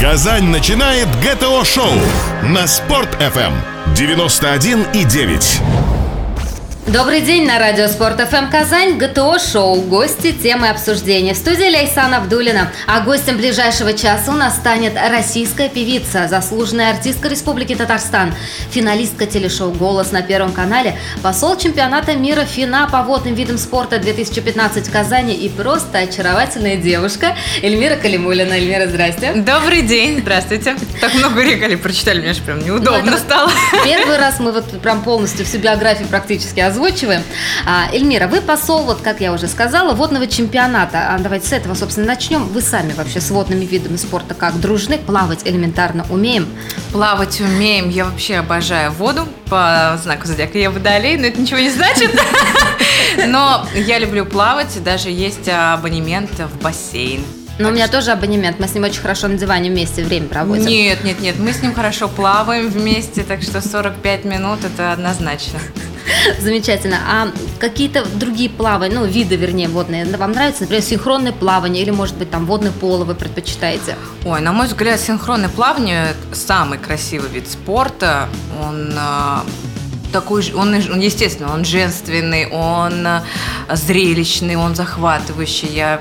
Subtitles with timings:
[0.00, 1.94] Казань начинает ГТО-шоу
[2.42, 3.54] на Спорт-ФМ
[3.94, 5.75] 91,9.
[6.88, 11.34] Добрый день на радио Спорт ФМ Казань, ГТО Шоу, гости, темы обсуждения.
[11.34, 12.70] В студии Лейсан Абдулина.
[12.86, 18.32] А гостем ближайшего часа у нас станет российская певица, заслуженная артистка Республики Татарстан,
[18.70, 24.86] финалистка телешоу «Голос» на Первом канале, посол чемпионата мира ФИНА по водным видам спорта 2015
[24.86, 28.52] в Казани и просто очаровательная девушка Эльмира Калимулина.
[28.52, 29.32] Эльмира, здрасте.
[29.34, 30.76] Добрый день, здравствуйте.
[31.00, 33.50] Так много регалий прочитали, мне же прям неудобно Ну, стало.
[33.84, 37.22] Первый раз мы вот прям полностью всю биографию практически озвучиваем.
[37.64, 41.14] А, Эльмира, вы посол, вот как я уже сказала, водного чемпионата.
[41.14, 42.44] А давайте с этого, собственно, начнем.
[42.44, 44.98] Вы сами вообще с водными видами спорта как дружны?
[44.98, 46.46] Плавать элементарно умеем?
[46.92, 50.58] Плавать умеем, я вообще обожаю воду по знаку зодиака.
[50.58, 52.10] Я водолей, но это ничего не значит.
[53.26, 57.24] Но я люблю плавать, даже есть абонемент в бассейн.
[57.58, 58.58] Но у меня тоже абонемент.
[58.58, 60.66] Мы с ним очень хорошо на диване вместе время проводим.
[60.66, 65.58] Нет, нет, нет, мы с ним хорошо плаваем вместе, так что 45 минут это однозначно.
[66.40, 66.98] Замечательно.
[67.06, 70.62] А какие-то другие плавания, ну, виды, вернее, водные, вам нравятся?
[70.62, 73.96] Например, синхронное плавание или, может быть, там водный поло вы предпочитаете?
[74.24, 78.28] Ой, на мой взгляд, синхронное плавание– самый красивый вид спорта.
[78.62, 79.44] Он а,
[80.12, 83.22] такой, же- он, он, естественно, он женственный, он а,
[83.72, 85.68] зрелищный, он захватывающий.
[85.68, 86.00] Я,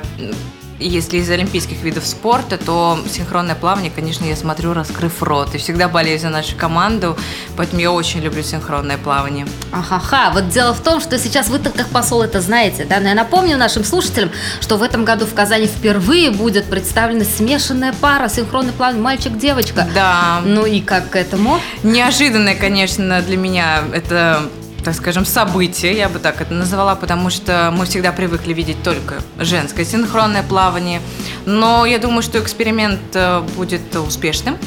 [0.80, 5.56] если из олимпийских видов спорта, то синхронное плавание, конечно, я смотрю, раскрыв рот.
[5.56, 7.18] И всегда болею за нашу команду,
[7.56, 9.48] поэтому я очень люблю синхронное плавание.
[9.72, 13.16] Ахаха, вот дело в том, что сейчас вы как посол это знаете, да, но я
[13.16, 18.74] напомню нашим слушателям, что в этом году в Казани впервые будет представлена смешанная пара, синхронный
[18.74, 19.88] план мальчик-девочка.
[19.94, 21.60] Да, Ну и как к этому?
[21.84, 24.50] Неожиданное, конечно, для меня это
[24.86, 29.16] так скажем, событие, я бы так это назвала, потому что мы всегда привыкли видеть только
[29.40, 31.02] женское синхронное плавание.
[31.48, 34.58] Но я думаю, что эксперимент э, будет успешным.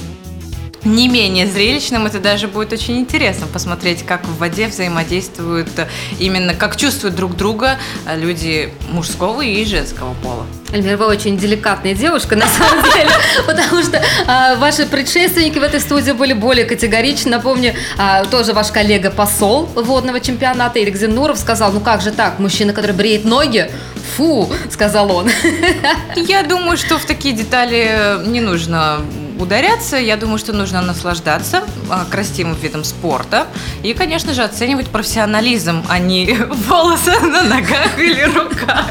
[0.84, 6.54] Не менее зрелищным, это даже будет очень интересно посмотреть, как в воде взаимодействуют, э, именно
[6.54, 10.46] как чувствуют друг друга э, люди мужского и женского пола.
[10.72, 13.10] Эльмир, вы очень деликатная девушка, на самом деле,
[13.46, 17.30] потому что а, ваши предшественники в этой студии были более категоричны.
[17.32, 22.38] Напомню, а, тоже ваш коллега посол водного чемпионата Ирик Зенуров сказал, ну как же так,
[22.38, 23.70] мужчина, который бреет ноги,
[24.16, 25.30] фу, сказал он.
[26.16, 29.00] Я думаю, что в такие детали не нужно
[29.38, 29.96] ударяться.
[29.96, 33.46] Я думаю, что нужно наслаждаться а, красивым видом спорта.
[33.82, 36.34] И, конечно же, оценивать профессионализм, а не
[36.68, 38.86] волосы на ногах или руках.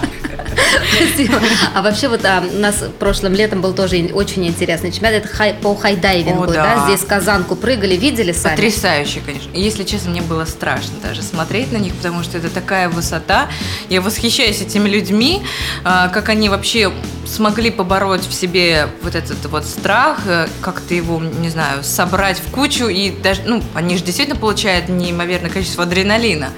[0.95, 1.39] Спасибо.
[1.73, 5.25] А вообще вот а, у нас прошлым летом был тоже очень интересный чемпионат.
[5.25, 6.75] Это хай- по хайдайвингу, О, да.
[6.75, 6.85] да.
[6.85, 8.55] Здесь казанку прыгали, видели сами?
[8.55, 9.49] Потрясающе, конечно.
[9.53, 13.49] Если честно, мне было страшно даже смотреть на них, потому что это такая высота.
[13.89, 15.41] Я восхищаюсь этими людьми,
[15.83, 16.91] а, как они вообще
[17.25, 22.51] смогли побороть в себе вот этот вот страх, э, как-то его, не знаю, собрать в
[22.51, 22.87] кучу.
[22.87, 26.49] И даже, ну, они же действительно получают неимоверное количество адреналина.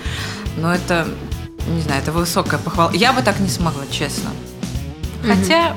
[0.58, 1.08] Но это,
[1.68, 2.92] не знаю, это высокая похвала.
[2.94, 4.32] Я бы так не смогла, честно.
[5.26, 5.76] Хотя,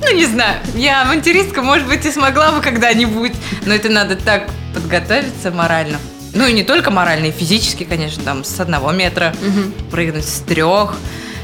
[0.00, 3.32] ну не знаю, я авантюристка, может быть, и смогла бы когда-нибудь,
[3.64, 5.98] но это надо так подготовиться морально.
[6.34, 9.72] Ну и не только морально, и физически, конечно, там с одного метра Мгм.
[9.90, 10.94] прыгнуть, с трех,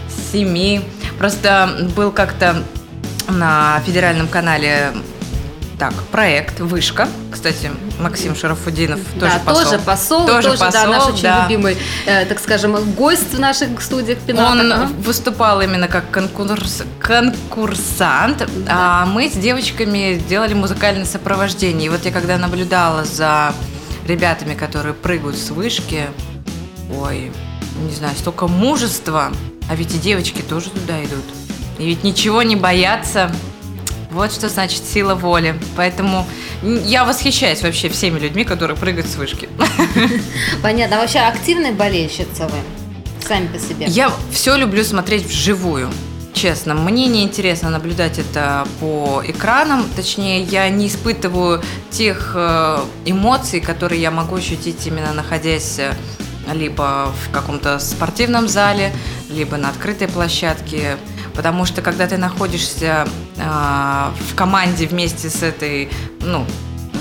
[0.08, 0.80] с семи.
[1.18, 2.62] Просто был как-то
[3.28, 4.92] на федеральном канале
[5.78, 7.08] так, проект «Вышка».
[7.30, 9.64] Кстати, Максим Шарафудинов тоже да, посол.
[9.64, 11.42] тоже посол, Тоже тоже, да, посол, наш очень да.
[11.44, 14.60] любимый, э, так скажем, гость в наших студиях пенатах.
[14.60, 14.88] Он Ага.
[15.04, 21.86] выступал именно как конкурс, конкурсант, а мы с девочками делали музыкальное сопровождение.
[21.86, 23.52] И вот я когда наблюдала за
[24.06, 26.06] ребятами, которые прыгают с вышки,
[26.92, 27.30] ой,
[27.86, 29.30] не знаю, столько мужества,
[29.70, 31.24] а ведь и девочки тоже туда идут.
[31.78, 33.30] И ведь ничего не боятся.
[34.18, 35.54] Вот что значит сила воли.
[35.76, 36.26] Поэтому
[36.62, 39.48] я восхищаюсь вообще всеми людьми, которые прыгают с вышки.
[40.62, 40.96] Понятно.
[40.96, 42.58] А вообще активная болельщица вы?
[43.24, 43.86] Сами по себе.
[43.86, 45.88] Я все люблю смотреть вживую.
[46.32, 53.60] Честно, мне не интересно наблюдать это по экранам, точнее, я не испытываю тех э, эмоций,
[53.60, 55.94] которые я могу ощутить именно находясь э,
[56.52, 58.92] либо в каком-то спортивном зале,
[59.30, 60.96] либо на открытой площадке,
[61.38, 63.06] потому что когда ты находишься
[63.36, 65.88] э, в команде вместе с этой,
[66.20, 66.44] ну,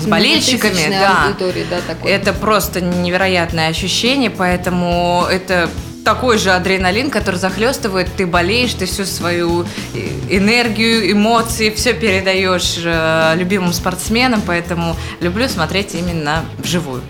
[0.00, 1.34] с болельщиками, да,
[1.68, 2.08] да, такой.
[2.08, 5.68] это просто невероятное ощущение, поэтому это
[6.04, 12.76] такой же адреналин, который захлестывает, ты болеешь, ты всю свою э, энергию, эмоции, все передаешь
[12.84, 17.02] э, любимым спортсменам, поэтому люблю смотреть именно вживую.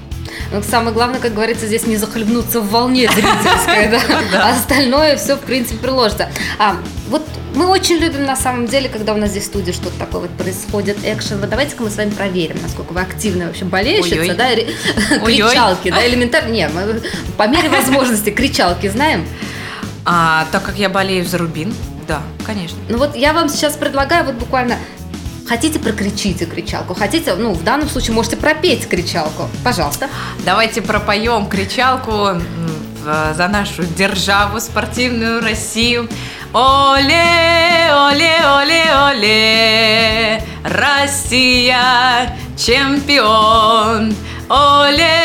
[0.52, 3.88] Ну, самое главное, как говорится, здесь не захлебнуться в волне зрительской,
[4.32, 4.48] да.
[4.48, 6.30] А остальное все, в принципе, приложится.
[6.58, 6.76] А,
[7.08, 7.22] вот
[7.54, 10.30] мы очень любим на самом деле, когда у нас здесь в студии что-то такое вот
[10.30, 11.40] происходит, экшен.
[11.40, 14.36] Вот давайте-ка мы с вами проверим, насколько вы активная вообще болельщица, Ой-ой.
[14.36, 14.54] да,
[15.24, 16.50] кричалки, да, элементарно.
[16.50, 17.00] Не, мы
[17.36, 19.26] по мере возможности кричалки знаем.
[20.04, 21.74] А так как я болею за Рубин,
[22.06, 22.78] да, конечно.
[22.88, 24.78] Ну вот я вам сейчас предлагаю вот буквально
[25.48, 26.94] Хотите, прокричите кричалку.
[26.94, 29.48] Хотите, ну, в данном случае можете пропеть кричалку.
[29.64, 30.08] Пожалуйста.
[30.44, 32.40] Давайте пропоем кричалку
[33.34, 36.06] за нашу державу спортивную Россию.
[36.52, 44.14] Оле, оле, оле, оле, Россия чемпион.
[44.50, 45.24] Оле,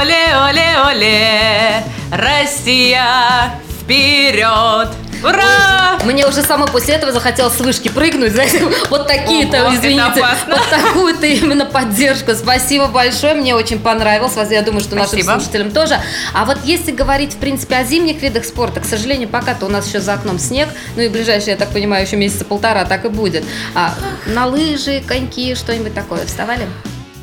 [0.00, 5.03] оле, оле, оле, Россия вперед.
[5.24, 5.98] Ура!
[6.04, 10.68] Мне уже самой после этого захотелось с вышки прыгнуть, знаете, вот такие-то, Ого, извините, вот
[10.70, 12.34] такую-то именно поддержку.
[12.34, 14.34] Спасибо большое, мне очень понравилось.
[14.50, 15.32] Я думаю, что нашим Спасибо.
[15.32, 15.98] слушателям тоже.
[16.32, 19.86] А вот если говорить, в принципе, о зимних видах спорта, к сожалению, пока-то у нас
[19.88, 23.08] еще за окном снег, ну и ближайшие, я так понимаю, еще месяца полтора так и
[23.08, 23.44] будет.
[23.74, 23.94] А
[24.26, 26.66] на лыжи, коньки, что-нибудь такое вставали?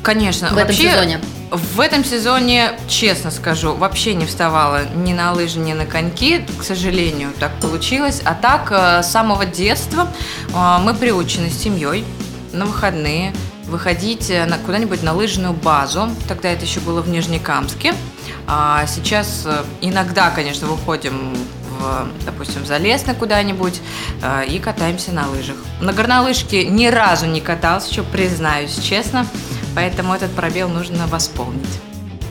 [0.02, 0.48] Конечно.
[0.48, 1.20] В этом вообще, сезоне.
[1.52, 6.46] В этом сезоне, честно скажу, вообще не вставала ни на лыжи, ни на коньки.
[6.58, 8.22] К сожалению, так получилось.
[8.24, 10.08] А так, э, с самого детства
[10.48, 12.06] э, мы приучены с семьей
[12.54, 13.34] на выходные
[13.66, 16.08] выходить э, на, куда-нибудь на лыжную базу.
[16.26, 17.92] Тогда это еще было в Нижнекамске.
[18.46, 19.46] А сейчас
[19.82, 21.36] иногда, конечно, выходим
[21.82, 23.80] в, допустим, в Залесно куда-нибудь
[24.22, 25.56] э, и катаемся на лыжах.
[25.80, 29.26] На горнолыжке ни разу не катался, еще признаюсь честно,
[29.74, 31.80] поэтому этот пробел нужно восполнить.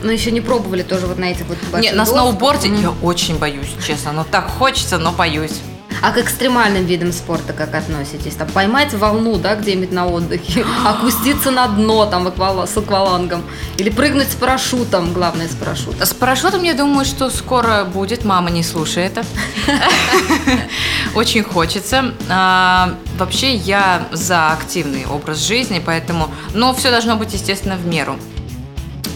[0.02, 3.72] Ну, еще не пробовали тоже вот на этих вот Нет, на сноуборде я очень боюсь,
[3.86, 4.12] честно.
[4.12, 5.60] Ну так хочется, но боюсь.
[6.02, 8.34] А к экстремальным видам спорта как относитесь?
[8.34, 13.44] Там поймать волну, да, где-нибудь на отдыхе, опуститься на дно там аквала- с аквалангом,
[13.78, 16.04] или прыгнуть с парашютом, главное с парашютом.
[16.04, 18.24] С парашютом, я думаю, что скоро будет.
[18.24, 19.24] Мама, не слушай это.
[21.14, 22.12] Очень хочется.
[22.28, 26.28] А, Вообще, я за активный образ жизни, поэтому...
[26.52, 28.16] Но все должно быть, естественно, в меру.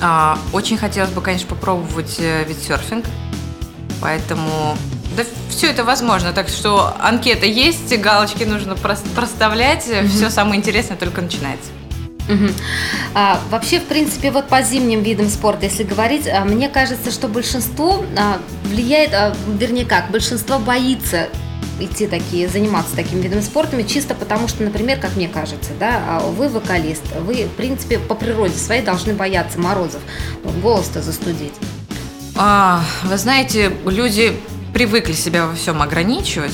[0.01, 3.07] А, Очень хотелось бы, конечно, попробовать э, виндсерфинг.
[4.01, 4.77] Поэтому...
[5.17, 10.97] Да все это возможно, так что анкета есть, галочки нужно прос- проставлять, все самое интересное
[10.97, 11.71] только начинается.
[12.29, 12.51] Мгм.
[13.15, 17.29] А, вообще, в принципе, вот по зимним видам спорта, если говорить, а, мне кажется, что
[17.29, 21.29] большинство а, влияет, а, вернее как, большинство боится
[21.79, 26.21] идти такие, заниматься таким видом спорта, чисто потому что, например, как мне кажется, да, а
[26.21, 30.01] вы вокалист, вы, в принципе, по природе своей должны бояться морозов,
[30.63, 31.55] голос-то застудить.
[32.35, 34.37] А, вы знаете, люди
[34.77, 36.53] привыкли себя во всем ограничивать,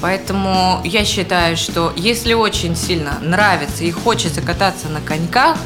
[0.00, 5.58] поэтому я считаю, что если очень сильно нравится и хочется кататься на коньках,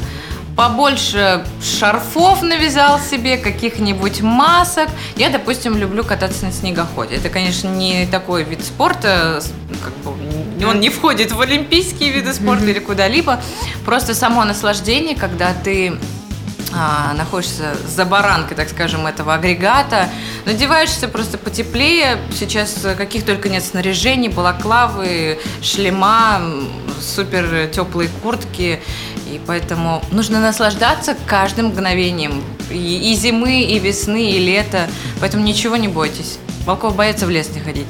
[0.57, 4.89] побольше шарфов навязал себе, каких-нибудь масок.
[5.15, 7.15] Я, допустим, люблю кататься на снегоходе.
[7.15, 9.41] Это, конечно, не такой вид спорта,
[9.81, 10.11] как бы,
[10.67, 13.41] он не входит в олимпийские виды спорта или куда-либо.
[13.85, 15.97] Просто само наслаждение, когда ты
[16.75, 20.09] а, находишься за баранкой, так скажем, этого агрегата,
[20.45, 22.17] надеваешься просто потеплее.
[22.37, 26.41] Сейчас э, каких только нет снаряжений, балаклавы, шлема,
[26.99, 28.81] супер теплые куртки.
[29.31, 32.43] И поэтому нужно наслаждаться каждым мгновением.
[32.69, 34.87] И, и зимы, и весны, и лета.
[35.19, 36.39] Поэтому ничего не бойтесь.
[36.65, 37.87] Волков боятся в лес не ходить.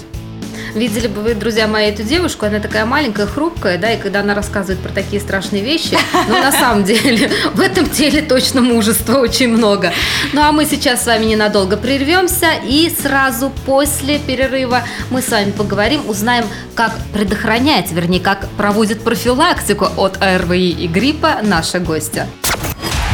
[0.75, 4.34] Видели бы вы, друзья мои, эту девушку, она такая маленькая, хрупкая, да, и когда она
[4.34, 5.98] рассказывает про такие страшные вещи,
[6.28, 9.94] ну, на самом деле, в этом теле точно мужества очень много.
[10.34, 15.51] Ну, а мы сейчас с вами ненадолго прервемся, и сразу после перерыва мы с вами
[15.51, 22.27] поговорим, узнаем, как предохранять, вернее, как проводит профилактику от ОРВИ и гриппа наша гостья.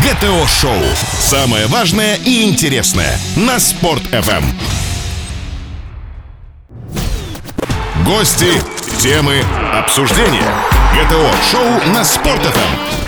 [0.02, 0.82] ГТО-шоу.
[1.20, 3.60] Самое важное и интересное на.
[3.60, 4.89] Спорт-ФМ.
[8.10, 8.60] Гости,
[8.98, 10.52] темы, обсуждения.
[10.96, 12.99] ГТО-шоу на Спорт-ФМ.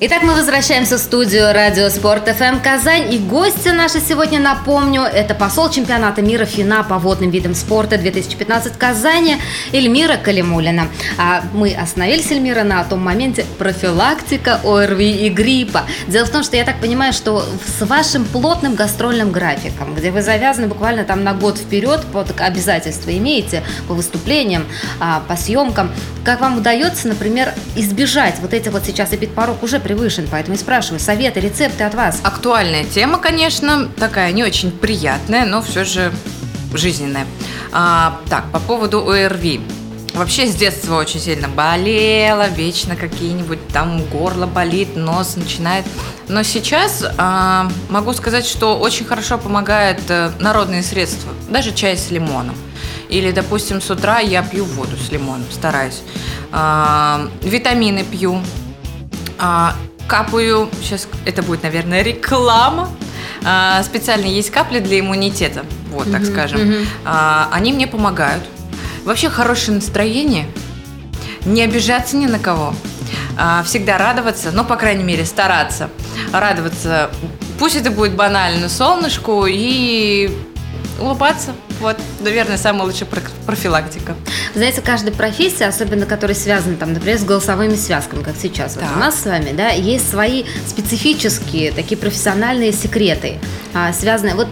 [0.00, 3.12] Итак, мы возвращаемся в студию Радио Спорт ФМ Казань.
[3.12, 8.74] И гости наши сегодня, напомню, это посол чемпионата мира ФИНА по водным видам спорта 2015
[8.74, 9.36] в Казани
[9.72, 10.88] Эльмира Калимулина.
[11.18, 15.82] А мы остановились, Эльмира, на том моменте профилактика ОРВИ и гриппа.
[16.08, 17.44] Дело в том, что я так понимаю, что
[17.78, 23.10] с вашим плотным гастрольным графиком, где вы завязаны буквально там на год вперед, под обязательства
[23.10, 24.66] имеете по выступлениям,
[24.98, 25.90] а, по съемкам,
[26.24, 31.00] как вам удается, например, избежать вот этих вот сейчас эпидпорог уже превышен, поэтому и спрашиваю,
[31.00, 32.20] советы, рецепты от вас.
[32.22, 36.12] Актуальная тема, конечно, такая не очень приятная, но все же
[36.74, 37.26] жизненная.
[37.72, 39.60] А, так, по поводу ОРВИ.
[40.14, 45.84] Вообще с детства очень сильно болела, вечно какие-нибудь там горло болит, нос начинает.
[46.28, 52.10] Но сейчас а, могу сказать, что очень хорошо помогают э, народные средства, даже чай с
[52.10, 52.56] лимоном.
[53.08, 56.02] Или, допустим, с утра я пью воду с лимоном, стараюсь.
[56.50, 58.42] А, витамины пью.
[59.40, 59.74] А,
[60.06, 62.90] капаю, сейчас это будет, наверное, реклама.
[63.44, 66.86] А, специально есть капли для иммунитета, вот так скажем.
[67.04, 68.42] А, они мне помогают.
[69.04, 70.46] Вообще хорошее настроение,
[71.46, 72.74] не обижаться ни на кого,
[73.38, 75.88] а, всегда радоваться, ну, по крайней мере, стараться
[76.32, 77.10] радоваться.
[77.58, 80.30] Пусть это будет банально солнышку и
[80.98, 81.54] улыбаться.
[81.80, 83.08] Вот, наверное, самая лучшая
[83.46, 84.14] профилактика.
[84.54, 88.98] Знаете, каждая профессия, особенно которая связана, там, например, с голосовыми связками, как сейчас вот у
[88.98, 93.38] нас с вами, да, есть свои специфические такие профессиональные секреты,
[93.74, 94.34] а, связанные.
[94.34, 94.48] Вот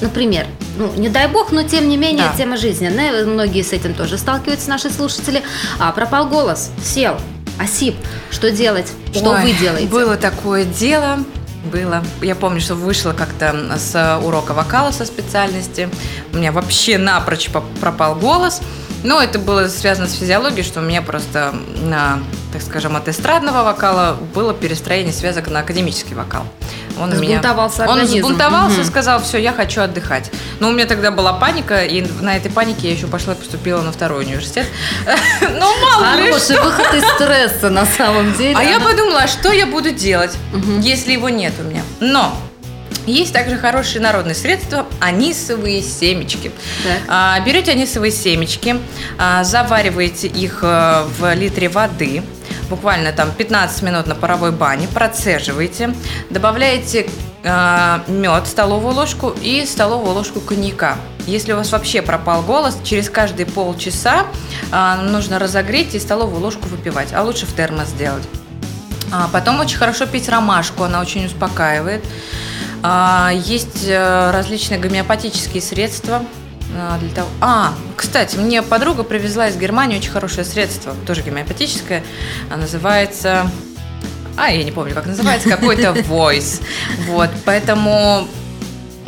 [0.00, 0.46] например,
[0.78, 2.36] ну, не дай бог, но тем не менее, да.
[2.36, 5.42] тема жизненная, многие с этим тоже сталкиваются, наши слушатели.
[5.78, 7.16] А, пропал голос, сел,
[7.58, 7.94] осип,
[8.30, 9.88] что делать, что Ой, вы делаете?
[9.88, 11.18] Было такое дело,
[11.64, 12.02] было.
[12.22, 15.88] Я помню, что вышла как-то с урока вокала со специальности.
[16.32, 17.50] У меня вообще напрочь
[17.80, 18.60] пропал голос.
[19.02, 22.20] Но это было связано с физиологией, что у меня просто на,
[22.52, 26.44] так скажем, от эстрадного вокала было перестроение связок на академический вокал.
[27.00, 28.82] Он сбунтовался меня, Он сбунтовался угу.
[28.82, 30.30] и сказал, все, я хочу отдыхать.
[30.58, 33.82] Но у меня тогда была паника, и на этой панике я еще пошла и поступила
[33.82, 34.66] на второй университет.
[35.40, 36.62] Ну, мало ли что.
[36.62, 38.56] выход из стресса на самом деле.
[38.56, 40.36] А я подумала, а что я буду делать,
[40.80, 41.82] если его нет у меня?
[41.98, 42.32] Но
[43.06, 46.52] есть также хорошие народные средства– анисовые семечки.
[47.08, 48.76] А, берете анисовые семечки,
[49.18, 52.22] а, завариваете их э, в литре воды,
[52.70, 55.94] буквально там 15 минут на паровой бане, процеживаете,
[56.30, 57.10] добавляете
[57.42, 60.96] э, мед, столовую ложку и столовую ложку коньяка.
[61.26, 64.26] Если у вас вообще пропал голос, через каждые полчаса
[64.72, 68.26] э, нужно разогреть и столовую ложку выпивать, а лучше в термос сделать.
[69.12, 72.04] А потом очень хорошо пить ромашку, она очень успокаивает.
[72.82, 76.22] А, есть э, различные гомеопатические средства,
[77.00, 77.28] для того...
[77.40, 82.02] А, кстати, мне подруга привезла из Германии очень хорошее средство, тоже гомеопатическое,
[82.50, 83.50] а называется...
[84.36, 86.62] А, я не помню, как называется, какой-то Voice.
[87.06, 88.26] Вот, поэтому...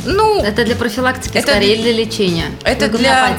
[0.04, 2.47] Ну, это для профилактики это, скорее для лечения?
[2.64, 3.38] Это для...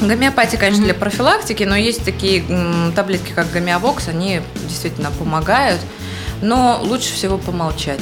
[0.00, 0.84] Гомеопатия, конечно, mm-hmm.
[0.84, 5.78] для профилактики, но есть такие м, таблетки, как гомеовокс, они действительно помогают,
[6.40, 8.00] но лучше всего помолчать,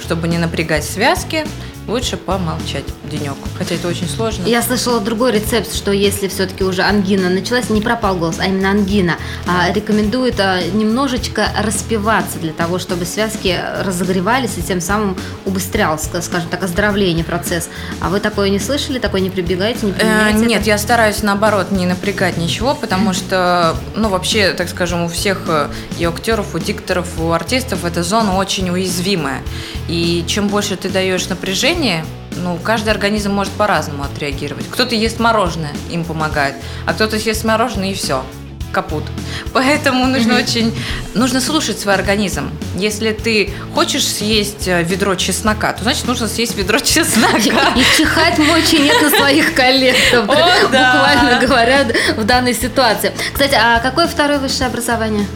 [0.00, 1.44] чтобы не напрягать связки,
[1.88, 3.36] лучше помолчать денек.
[3.56, 4.44] Хотя это очень сложно.
[4.46, 8.70] Я слышала другой рецепт, что если все-таки уже ангина началась, не пропал голос, а именно
[8.70, 16.20] ангина, а, рекомендуют а, немножечко распиваться для того, чтобы связки разогревались и тем самым убыстрялся,
[16.22, 17.68] скажем так, оздоровление процесс.
[18.00, 20.38] А вы такое не слышали, такое не прибегаете, не применяете?
[20.38, 20.70] Э, нет, это?
[20.70, 25.68] я стараюсь наоборот не напрягать ничего, потому что, ну вообще, так скажем, у всех э,
[25.98, 29.42] и актеров, у дикторов, у артистов эта зона очень уязвимая.
[29.88, 32.04] И чем больше ты даешь напряжения,
[32.42, 34.66] ну, каждый организм может по-разному отреагировать.
[34.68, 36.54] Кто-то ест мороженое, им помогает,
[36.86, 38.24] а кто-то съест мороженое и все,
[38.72, 39.04] капут.
[39.52, 40.42] Поэтому нужно mm-hmm.
[40.42, 40.74] очень,
[41.14, 42.50] нужно слушать свой организм.
[42.76, 47.72] Если ты хочешь съесть э, ведро чеснока, то значит нужно съесть ведро чеснока.
[47.76, 53.12] И чихать мочи нет на своих коллег, буквально говоря, в данной ситуации.
[53.32, 55.26] Кстати, а какое второе высшее образование?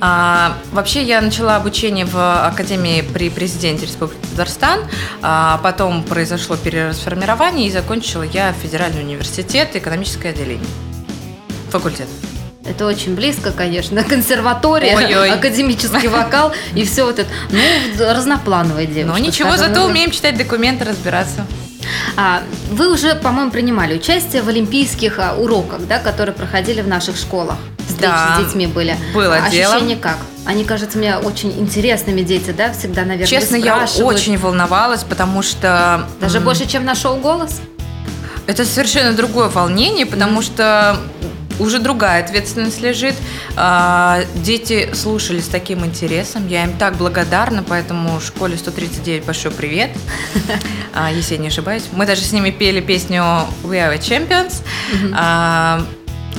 [0.00, 4.80] А, вообще я начала обучение в Академии при президенте Республики Татарстан,
[5.20, 10.66] а потом произошло перерасформирование и закончила я Федеральный университет, экономическое отделение,
[11.68, 12.08] факультет.
[12.64, 15.32] Это очень близко, конечно, консерватория, Ой-ой.
[15.32, 17.28] академический вокал и все вот это.
[17.50, 17.60] Ну,
[17.98, 19.18] разноплановая девушка.
[19.18, 21.46] Ну ничего, зато умеем читать документы, разбираться.
[22.16, 27.16] А, вы уже, по-моему, принимали участие в олимпийских а, уроках, да, которые проходили в наших
[27.16, 27.56] школах.
[27.90, 28.96] Встречи да, с детьми были.
[29.14, 29.78] Было а, дело.
[30.00, 30.18] Как?
[30.46, 36.06] Они кажутся мне очень интересными дети, да, всегда, наверное, Честно, я очень волновалась, потому что...
[36.20, 37.60] Даже больше, чем на шоу «Голос»?
[38.46, 40.42] Это совершенно другое волнение, потому mm.
[40.42, 40.96] что
[41.60, 43.14] уже другая ответственность лежит.
[43.56, 46.48] А, дети слушали с таким интересом.
[46.48, 49.90] Я им так благодарна, поэтому школе 139 большой привет,
[50.94, 51.84] а, если я не ошибаюсь.
[51.92, 53.22] Мы даже с ними пели песню
[53.62, 54.62] We Are Champions.
[55.14, 55.84] А,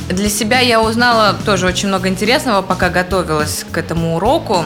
[0.09, 4.65] для себя я узнала тоже очень много интересного, пока готовилась к этому уроку.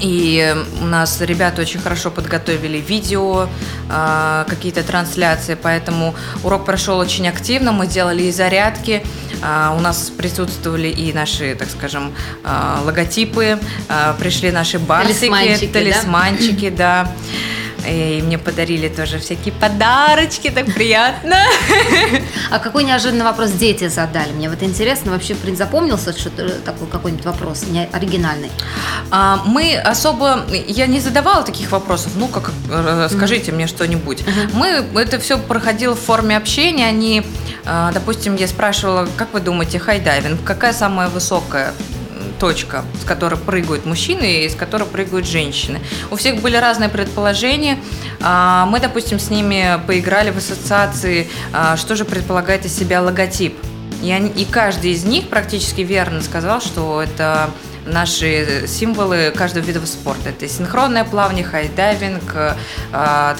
[0.00, 3.48] И у нас ребята очень хорошо подготовили видео,
[3.88, 7.70] а, какие-то трансляции, поэтому урок прошел очень активно.
[7.70, 9.04] Мы делали и зарядки,
[9.42, 13.60] а, у нас присутствовали и наши, так скажем, а, логотипы,
[14.18, 17.04] пришли наши басики, талисманчики, талисманчики да.
[17.04, 17.12] да.
[17.88, 21.36] И мне подарили тоже всякие подарочки, так приятно.
[22.50, 24.32] А какой неожиданный вопрос дети задали?
[24.32, 28.50] Мне вот интересно, вообще запомнился что-то такой какой-нибудь вопрос, не оригинальный?
[29.10, 33.54] А, мы особо, я не задавала таких вопросов, ну как, э, скажите mm-hmm.
[33.54, 34.20] мне что-нибудь.
[34.20, 34.50] Mm-hmm.
[34.54, 37.22] Мы, это все проходило в форме общения, они,
[37.64, 41.72] а, допустим, я спрашивала, как вы думаете, хайдайвинг, какая самая высокая
[42.38, 45.80] точка, с которой прыгают мужчины и с которой прыгают женщины.
[46.10, 47.78] У всех были разные предположения.
[48.20, 53.56] А, мы, допустим, с ними поиграли в ассоциации, а, что же предполагает из себя логотип.
[54.02, 57.50] И, они, и каждый из них практически верно сказал, что это
[57.86, 60.30] наши символы каждого вида спорта.
[60.30, 62.56] Это синхронное плавание, хайдайвинг,
[62.92, 63.36] а,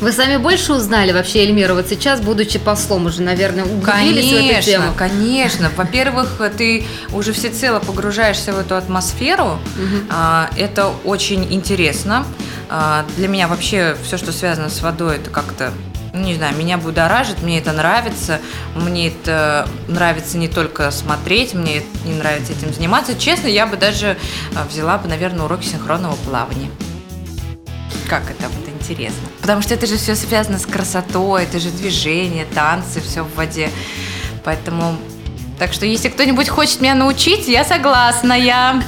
[0.00, 4.50] вы сами больше узнали вообще Эльмира вот сейчас, будучи послом, уже, наверное, углубились конечно, в
[4.50, 4.84] эту тему?
[4.96, 9.58] Конечно, Во-первых, ты уже всецело погружаешься в эту атмосферу.
[9.76, 10.14] Угу.
[10.56, 12.24] Это очень интересно.
[12.68, 15.72] А, для меня вообще все, что связано с водой, это как-то
[16.12, 18.40] ну, не знаю, меня будоражит, мне это нравится,
[18.74, 23.16] мне это нравится не только смотреть, мне не нравится этим заниматься.
[23.18, 24.16] Честно, я бы даже
[24.54, 26.70] а, взяла бы, наверное, уроки синхронного плавания.
[28.08, 28.48] Как это
[28.88, 29.28] интересно.
[29.40, 33.70] Потому что это же все связано с красотой, это же движение, танцы, все в воде.
[34.44, 34.96] Поэтому
[35.58, 38.82] так что, если кто-нибудь хочет меня научить, я согласна, я...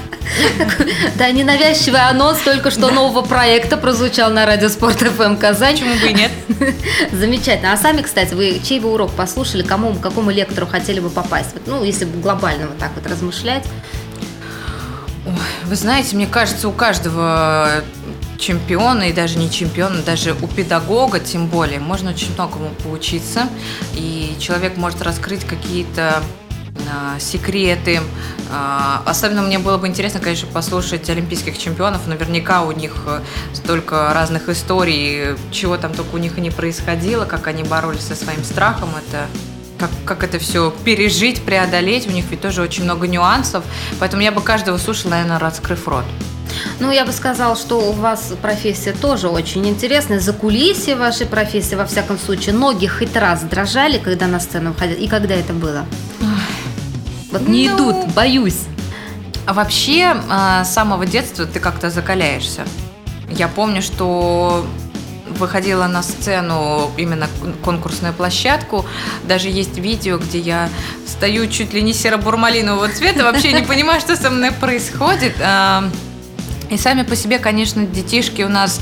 [1.16, 5.74] Да, ненавязчивый анонс только что нового проекта прозвучал на радио Спорт ФМ Казань.
[5.74, 6.30] Почему бы и нет?
[7.12, 7.72] Замечательно.
[7.72, 11.56] А сами, кстати, вы чей бы урок послушали, кому, какому лектору хотели бы попасть?
[11.66, 13.64] Ну, если бы глобально вот так вот размышлять.
[15.26, 17.82] Ой, вы знаете, мне кажется, у каждого
[18.40, 23.48] чемпиона и даже не чемпиона, даже у педагога тем более, можно очень многому поучиться,
[23.94, 26.22] и человек может раскрыть какие-то
[26.92, 28.00] а, секреты.
[28.50, 32.06] А, особенно мне было бы интересно, конечно, послушать олимпийских чемпионов.
[32.06, 33.20] Наверняка у них э,
[33.52, 38.16] столько разных историй, чего там только у них и не происходило, как они боролись со
[38.16, 38.90] своим страхом.
[38.96, 39.26] Это
[39.78, 42.06] как, как это все пережить, преодолеть.
[42.06, 43.64] У них ведь тоже очень много нюансов.
[43.98, 46.04] Поэтому я бы каждого слушала, наверное, раскрыв рот.
[46.78, 50.20] Ну, я бы сказала, что у вас профессия тоже очень интересная.
[50.20, 54.98] За кулисье вашей профессии, во всяком случае, ноги хоть раз дрожали, когда на сцену выходят.
[54.98, 55.84] И когда это было?
[57.30, 57.76] Вот не ну...
[57.76, 58.62] идут, боюсь.
[59.46, 62.62] А вообще, а, с самого детства ты как-то закаляешься.
[63.28, 64.66] Я помню, что
[65.38, 67.28] выходила на сцену именно
[67.64, 68.84] конкурсную площадку.
[69.24, 70.68] Даже есть видео, где я
[71.06, 75.34] стою чуть ли не серо-бурмалинового цвета, вообще не понимаю, что со мной происходит.
[76.70, 78.80] И сами по себе, конечно, детишки у нас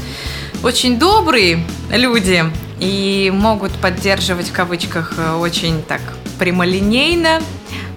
[0.63, 2.45] очень добрые люди
[2.79, 6.01] и могут поддерживать в кавычках очень так
[6.39, 7.41] прямолинейно.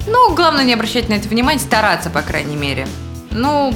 [0.08, 2.88] Ну, главное не обращать на это внимание, стараться, по крайней мере.
[3.32, 3.74] Ну,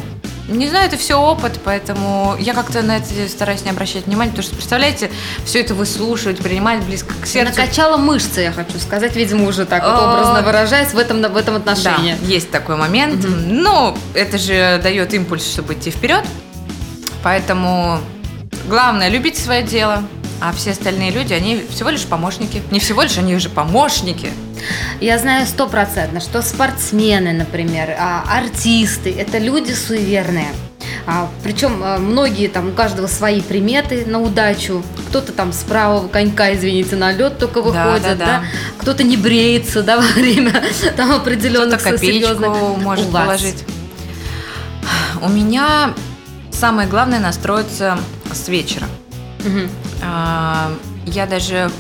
[0.48, 4.44] не знаю, это все опыт, поэтому я как-то на это стараюсь не обращать внимания, потому
[4.44, 5.10] что, представляете,
[5.44, 7.60] все это выслушивать, принимать близко к сердцу.
[7.60, 11.56] Накачала мышцы, я хочу сказать, видимо, уже так вот образно выражаясь в этом, в этом
[11.56, 12.16] отношении.
[12.20, 13.26] Да, есть такой момент.
[13.26, 13.34] Угу.
[13.34, 16.24] Но это же дает импульс, чтобы идти вперед.
[17.24, 18.00] Поэтому
[18.68, 20.04] главное любить свое дело,
[20.42, 22.62] а все остальные люди, они всего лишь помощники.
[22.70, 24.32] Не всего лишь, они уже помощники.
[25.02, 30.48] Я знаю стопроцентно, что спортсмены, например, а, артисты– это люди суеверные.
[31.08, 34.84] А, причем а, многие там, у каждого свои приметы на удачу.
[35.10, 38.26] Кто-то там с правого конька, извините, на лед только выходит, да, да, да.
[38.26, 38.44] да?
[38.80, 40.64] кто-то не бреется да, во время
[40.96, 42.50] там определенных кто-то серьезных.
[42.78, 43.64] может положить.
[45.22, 45.94] У меня
[46.52, 47.98] самое главное настроиться
[48.32, 48.88] с вечера.
[49.40, 49.70] Угу.
[51.08, 51.72] Я даже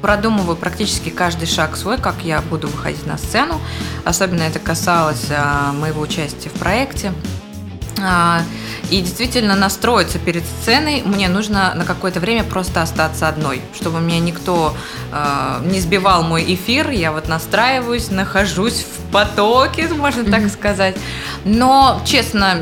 [0.00, 3.60] продумываю практически каждый шаг свой, как я буду выходить на сцену.
[4.04, 7.12] Особенно это касалось а, моего участия в проекте.
[8.02, 8.42] А,
[8.90, 14.18] и действительно настроиться перед сценой мне нужно на какое-то время просто остаться одной, чтобы меня
[14.18, 14.74] никто
[15.12, 16.90] э, не сбивал мой эфир.
[16.90, 20.96] Я вот настраиваюсь, нахожусь в потоке, можно так сказать.
[21.44, 22.54] Но, честно,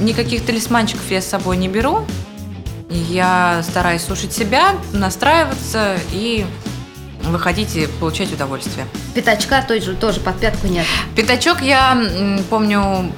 [0.00, 2.04] никаких талисманчиков я с собой не беру.
[2.88, 6.46] Я стараюсь слушать себя, настраиваться и
[7.22, 8.86] выходить и получать удовольствие.
[9.14, 10.86] Пятачка тоже, тоже под пятку нет?
[11.16, 12.00] Пятачок я
[12.48, 13.12] помню,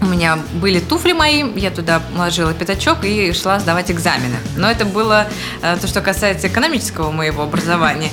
[0.00, 4.36] у меня были туфли мои, я туда ложила пятачок и шла сдавать экзамены.
[4.56, 5.26] Но это было
[5.62, 8.10] э, то, что касается экономического моего образования.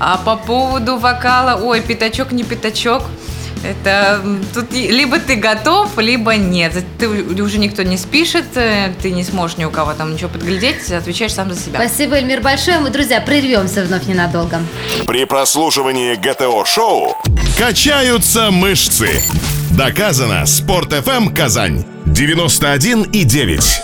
[0.00, 3.04] А по поводу вокала, ой, пятачок, не пятачок–
[3.64, 4.22] это
[4.52, 6.72] тут либо ты готов, либо нет.
[6.98, 10.90] Ты уже никто не спишет, э, ты не сможешь ни у кого там ничего подглядеть,
[10.92, 11.80] отвечаешь сам за себя.
[11.80, 12.78] Спасибо, Эльмир, большое.
[12.78, 14.60] Мы, друзья, прервемся вновь ненадолго.
[15.06, 17.16] При прослушивании ГТО-шоу
[17.58, 19.22] качаются мышцы.
[19.70, 20.46] Доказано.
[20.46, 23.82] Спорт FM Казань 91 и 9.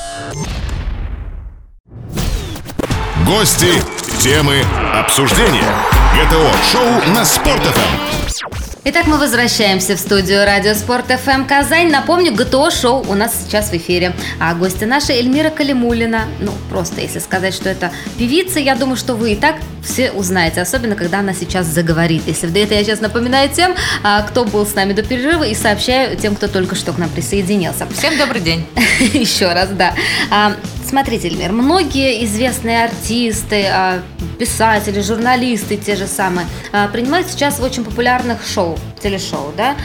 [3.26, 3.72] Гости,
[4.20, 4.62] темы,
[4.94, 5.74] обсуждения.
[6.14, 8.69] ГТО-шоу на Спорт.ФМ.
[8.82, 11.90] Итак, мы возвращаемся в студию Радио Спорт ФМ Казань.
[11.90, 14.14] Напомню, ГТО шоу у нас сейчас в эфире.
[14.40, 16.22] А гости наши Эльмира Калимулина.
[16.40, 20.60] Ну, просто если сказать, что это певица, я думаю, что вы и так все узнаете,
[20.60, 22.22] особенно когда она сейчас заговорит.
[22.26, 25.54] Если в это я сейчас напоминаю тем, а, кто был с нами до перерыва и
[25.54, 27.86] сообщаю тем, кто только что к нам присоединился.
[27.96, 28.66] Всем добрый день.
[29.00, 29.94] Еще раз, да.
[30.30, 30.54] А,
[30.86, 34.02] смотрите, Эльмир, многие известные артисты, а,
[34.38, 36.46] писатели, журналисты те же самые
[36.92, 39.76] принимают сейчас в очень популярных шоу, телешоу, да.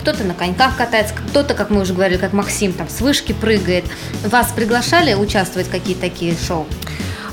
[0.00, 3.84] Кто-то на коньках катается, кто-то, как мы уже говорили, как Максим, там с вышки прыгает.
[4.24, 6.66] Вас приглашали участвовать в какие-то такие шоу?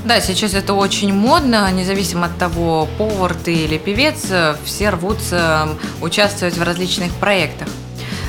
[0.04, 4.26] Да, сейчас это очень модно, независимо от того, повар ты или певец,
[4.66, 5.70] все рвутся
[6.02, 7.70] участвовать в различных проектах.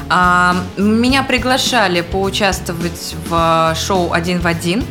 [0.08, 4.84] А, меня приглашали поучаствовать в шоу «Один в один»,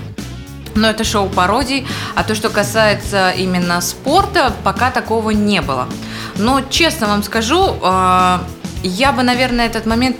[0.75, 5.87] но это шоу пародий, а то, что касается именно спорта, пока такого не было.
[6.35, 8.43] Но честно вам скажу, а,
[8.83, 10.17] я бы, наверное, этот момент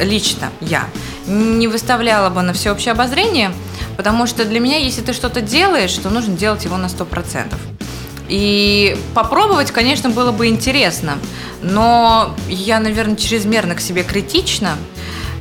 [0.00, 0.86] лично я
[1.26, 3.52] не выставляла бы на всеобщее обозрение–
[3.96, 7.54] Потому что для меня, если ты что-то делаешь, то нужно делать его на 100%.
[8.28, 11.18] И попробовать, конечно, было бы интересно,
[11.62, 14.76] но я, наверное, чрезмерно к себе критична.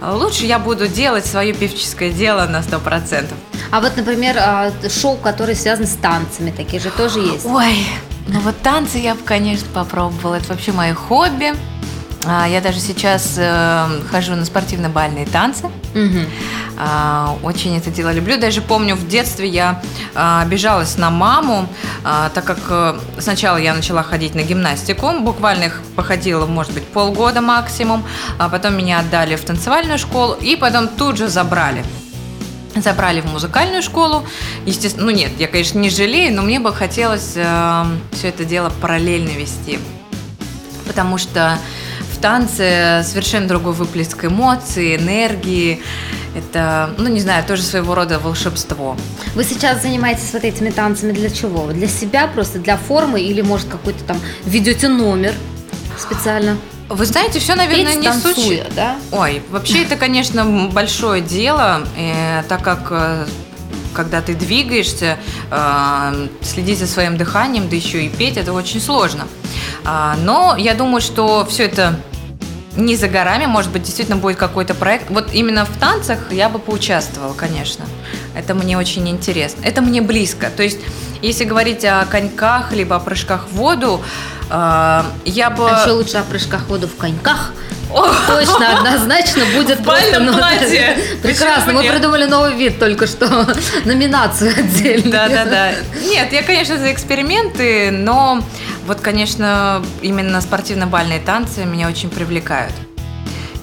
[0.02, 3.26] Лучше я буду делать свое певческое дело на 100%.
[3.72, 7.46] А вот, например, а, шоу, которые связаны с танцами, такие же тоже есть?
[7.46, 7.86] Ой,
[8.28, 10.36] ну вот танцы я бы, конечно, попробовала.
[10.36, 11.54] Это вообще мое хобби.
[12.28, 15.66] А, я даже сейчас э, хожу на спортивно-бальные танцы.
[15.66, 16.20] Угу.
[17.44, 18.38] Очень это дело люблю.
[18.38, 19.82] Даже помню, в детстве я
[20.14, 21.70] а, обижалась на маму,
[22.04, 25.12] так как э, сначала я начала ходить на гимнастику.
[25.22, 28.04] Буквально их походила, может быть, полгода максимум.
[28.40, 30.36] А потом меня отдали в танцевальную школу.
[30.42, 31.84] И потом тут же забрали
[32.76, 34.26] забрали в музыкальную школу.
[34.66, 38.70] Естественно, ну нет, я, конечно, не жалею, но мне бы хотелось э, все это дело
[38.82, 39.80] параллельно вести.
[40.86, 41.58] Потому что
[42.26, 45.84] танце совершенно другой выплеск эмоций, энергии.
[46.36, 48.98] Это, ну не знаю, тоже своего рода волшебство.
[49.36, 51.68] Вы сейчас занимаетесь вот этими танцами для чего?
[51.68, 55.36] Для себя просто, для формы или может какой-то там ведете номер
[56.00, 56.58] специально?
[56.90, 58.76] Вы знаете, все, наверное, Петь, не танцуя, суть.
[58.76, 58.96] да?
[59.12, 63.28] Ой, вообще это, конечно, большое дело, э, так как э,
[63.94, 65.20] когда ты двигаешься,
[65.52, 69.28] э, следить за своим дыханием, да еще и петь, это очень сложно.
[69.84, 72.00] А, но я думаю, что все это
[72.76, 75.10] не за горами, может быть, действительно будет какой-то проект.
[75.10, 77.86] Вот именно в танцах я бы поучаствовала, конечно.
[78.36, 79.64] Это мне очень интересно.
[79.64, 80.50] Это мне близко.
[80.56, 80.80] То есть,
[81.22, 84.02] если говорить о коньках, либо о прыжках в воду,
[84.50, 85.70] э, я бы...
[85.70, 87.54] А еще лучше о прыжках в воду в коньках–
[88.28, 90.20] Точно, однозначно будет просто...
[90.20, 90.34] Ну.
[91.22, 93.28] Прекрасно, мы придумали новый вид только что,
[93.86, 95.12] номинацию отдельно.
[95.12, 95.72] Да-да-да.
[96.08, 98.44] Нет, я, конечно, за эксперименты, но
[98.86, 102.74] вот, конечно, именно спортивно-бальные танцы меня очень привлекают.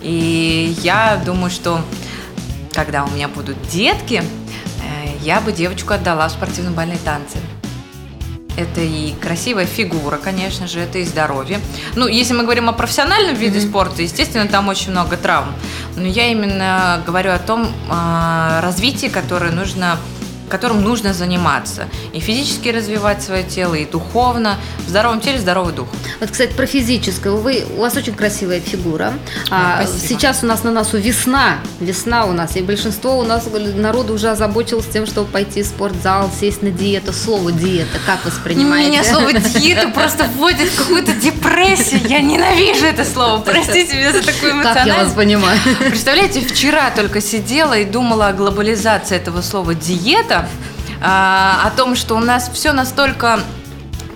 [0.01, 1.81] И я думаю, что
[2.73, 7.39] когда у меня будут детки, э, я бы девочку отдала в спортивно-бальные танцы.
[8.57, 11.61] Это и красивая фигура, конечно же, это и здоровье.
[11.95, 13.69] Ну, если мы говорим о профессиональном виде mm-hmm.
[13.69, 15.55] спорта, естественно, там очень много травм.
[15.97, 19.99] Но я именно говорю о том э, развитии, которое нужно
[20.53, 21.89] которым нужно заниматься.
[22.13, 24.59] И физически развивать свое тело, и духовно.
[24.87, 25.89] В здоровом теле здоровый дух.
[26.21, 27.33] Вот, кстати, про физическое.
[27.33, 29.15] Вы, у вас очень красивая фигура.
[29.51, 31.57] А, сейчас у нас на носу весна.
[31.81, 32.55] Весна у нас.
[32.57, 37.15] И большинство у нас народу уже озабочилось тем, чтобы пойти в спортзал, сесть на диету.
[37.15, 38.91] Слово диета как воспринимаете?
[38.91, 42.03] Меня слово диета просто вводит в какую-то депрессию.
[42.09, 43.41] Я ненавижу это слово.
[43.41, 44.75] Простите меня за такую эмоциональность.
[44.75, 45.59] Как я вас понимаю.
[45.89, 50.42] Представляете, вчера только сидела и думала о глобализации этого слова диета
[51.01, 53.41] а, о том, что у нас все настолько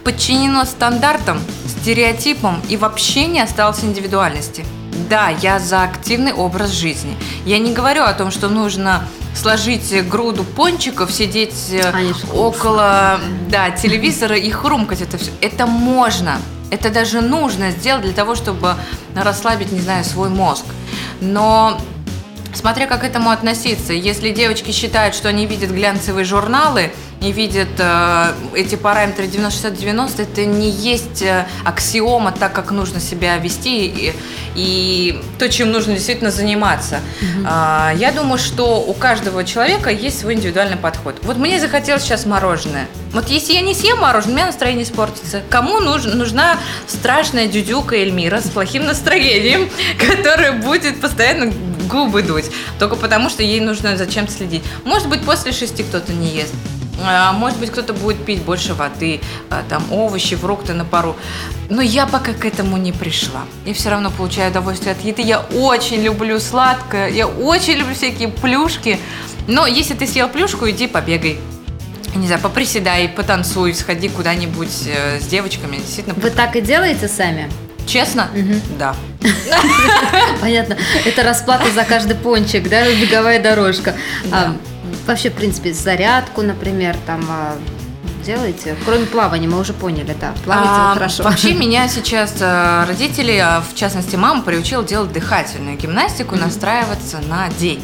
[0.05, 4.65] подчинено стандартам, стереотипам и вообще не осталось индивидуальности.
[5.11, 7.17] Да, я за активный образ жизни.
[7.45, 13.71] Я не говорю о том, что нужно сложить груду пончиков, сидеть э, Конечно, около да,
[13.71, 15.31] телевизора и хрумкать это все.
[15.41, 16.39] Это можно.
[16.71, 18.75] Это даже нужно сделать для того, чтобы
[19.15, 20.65] расслабить, не знаю, свой мозг.
[21.21, 21.81] Но
[22.57, 23.92] Смотря как к этому относиться.
[23.92, 26.90] Если девочки считают, что они видят глянцевые журналы
[27.21, 33.37] и видят э, эти параметры 90-60-90, это не есть э, аксиома, так как нужно себя
[33.37, 34.14] вести и,
[34.55, 37.01] и то, чем нужно действительно заниматься.
[37.21, 37.47] Угу.
[37.47, 41.16] Э, я думаю, что у каждого человека есть свой индивидуальный подход.
[41.23, 42.87] Вот мне захотелось сейчас мороженое.
[43.12, 45.42] Вот если я не съем мороженое, у меня настроение испортится.
[45.51, 51.53] Кому нужна, нужна страшная дюдюка Эльмира с плохим настроением, которая будет постоянно
[51.87, 54.62] губы дуть, только потому что ей нужно зачем следить.
[54.85, 56.55] Может быть, после шести кто-то не ест.
[57.03, 59.20] А, может быть, кто-то будет пить больше воды,
[59.51, 61.16] а, там овощи, фрукты на пару.
[61.68, 63.42] Но я пока к этому не пришла.
[63.64, 65.22] Я все равно получаю удовольствие от еды.
[65.22, 68.99] Я очень люблю сладкое, я очень люблю всякие плюшки.
[69.46, 71.38] Но если ты съел плюшку, иди побегай.
[72.14, 75.77] Не знаю, поприседай, потанцуй, сходи куда-нибудь э, с девочками.
[75.77, 76.14] Действительно.
[76.14, 77.51] Вы так и делаете сами?
[77.87, 78.29] Честно?
[78.79, 78.94] Да.
[80.40, 80.77] Понятно.
[81.05, 83.94] Это расплата за каждый пончик, да, беговая дорожка.
[84.25, 84.38] Да.
[84.38, 84.57] А,
[85.07, 87.57] вообще, в принципе, зарядку, например, там а,
[88.25, 88.77] делаете?
[88.85, 90.35] Кроме плавания, мы уже поняли, да.
[90.44, 91.22] Плаваете вы А, хорошо.
[91.22, 97.49] Вообще меня сейчас э, родители, а в частности мама, приучила делать дыхательную гимнастику, настраиваться на
[97.51, 97.83] день.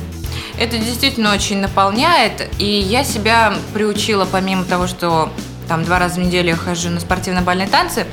[0.58, 5.32] Это действительно очень наполняет, и я себя приучила, помимо того, что
[5.68, 8.06] там два раза в неделю я хожу на спортивно-бальные танцы,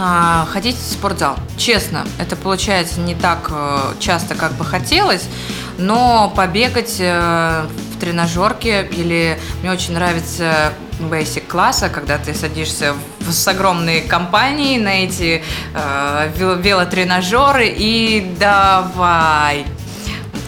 [0.00, 1.36] а, ходить в спортзал.
[1.56, 5.24] Честно, это получается не так э, часто, как бы хотелось,
[5.76, 13.32] но побегать э, в тренажерке или мне очень нравится basic класса, когда ты садишься в-
[13.32, 15.42] с огромной компанией на эти
[15.74, 19.66] э, вел- велотренажеры и давай.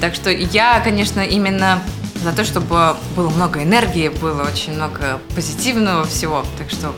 [0.01, 1.83] Так что я, конечно, именно
[2.23, 6.45] за то, чтобы было много энергии, было очень много позитивного всего.
[6.57, 6.95] Так что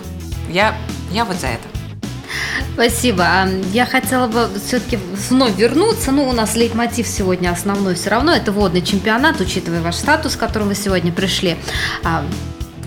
[0.50, 0.74] я,
[1.10, 1.71] я вот за это.
[2.74, 3.24] Спасибо.
[3.24, 6.12] А, Я хотела бы все-таки вновь вернуться.
[6.12, 8.32] Ну, у нас лейтмотив сегодня основной все равно.
[8.32, 11.56] Это водный чемпионат, учитывая ваш статус, с которым вы сегодня пришли.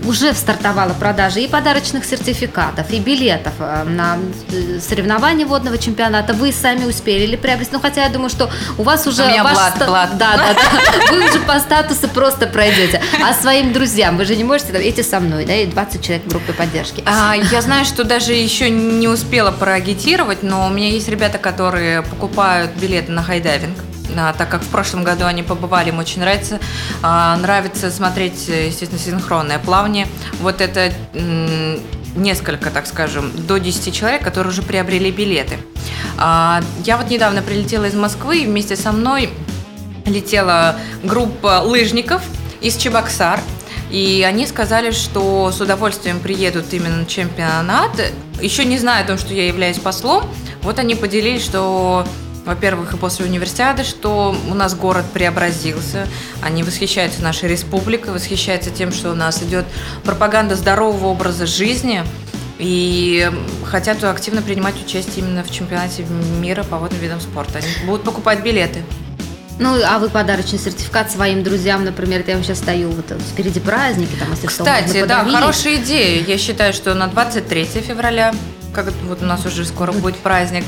[0.06, 4.18] А, Уже стартовала продажа и подарочных сертификатов, и билетов а, на
[4.50, 6.32] э, соревнования водного чемпионата.
[6.32, 7.72] Вы сами успели ли приобрести?
[7.74, 9.24] Ну, хотя я думаю, что у вас уже...
[9.24, 10.18] У меня ваш блат, ста- блат.
[10.18, 11.12] Да, да, да.
[11.12, 13.02] Вы уже по статусу просто пройдете.
[13.22, 16.28] А своим друзьям, вы же не можете, эти со мной, да, и 20 человек в
[16.28, 17.02] группе поддержки.
[17.06, 22.02] А, я знаю, что даже еще не успела проагитировать, но у меня есть ребята, которые
[22.02, 23.76] покупают билеты на хайдайвинг.
[24.38, 26.60] Так как в прошлом году они побывали, им очень нравится.
[27.02, 30.08] А, нравится смотреть, естественно, синхронное плавание.
[30.40, 30.92] Вот это
[32.16, 35.58] несколько, так скажем, до 10 человек, которые уже приобрели билеты.
[36.18, 39.30] А, я вот недавно прилетела из Москвы, и вместе со мной
[40.06, 42.22] летела группа лыжников
[42.60, 43.40] из Чебоксар.
[43.90, 47.92] И они сказали, что с удовольствием приедут именно на чемпионат.
[48.40, 50.28] Еще не зная о том, что я являюсь послом,
[50.62, 52.04] вот они поделились, что,
[52.46, 56.06] во-первых, и после универсиады, что у нас город преобразился.
[56.42, 59.66] Они восхищаются нашей республикой, восхищаются тем, что у нас идет
[60.04, 62.02] пропаганда здорового образа жизни.
[62.58, 63.30] И
[63.66, 66.06] хотят активно принимать участие именно в чемпионате
[66.40, 67.58] мира по водным видам спорта.
[67.58, 68.82] Они будут покупать билеты.
[69.58, 74.14] Ну, а вы подарочный сертификат своим друзьям, например, я вам сейчас стою, вот впереди праздники,
[74.18, 76.22] там, если Кстати, да, хорошая идея.
[76.22, 78.34] Я считаю, что на 23 февраля,
[78.84, 80.64] как вот у нас уже скоро будет праздник,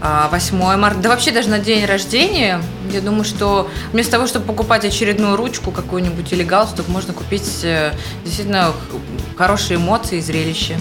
[0.00, 4.46] а, 8 марта, да вообще даже на день рождения, я думаю, что вместо того, чтобы
[4.46, 7.92] покупать очередную ручку какую-нибудь или галстук, можно купить э,
[8.24, 8.72] действительно
[9.36, 10.76] хорошие эмоции и зрелище.